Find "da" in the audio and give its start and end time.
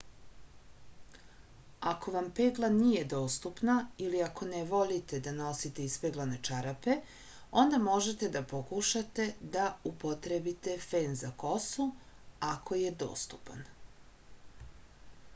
5.27-5.33, 8.37-8.43, 9.59-9.67